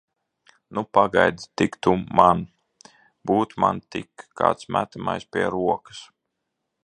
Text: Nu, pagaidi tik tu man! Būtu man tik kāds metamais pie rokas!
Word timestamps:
Nu, 0.73 0.81
pagaidi 0.97 1.43
tik 1.61 1.73
tu 1.83 1.91
man! 2.19 2.41
Būtu 3.31 3.61
man 3.65 3.83
tik 3.95 4.27
kāds 4.41 4.69
metamais 4.77 5.29
pie 5.35 5.45
rokas! 5.57 6.01